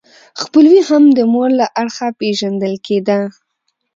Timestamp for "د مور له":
1.17-1.65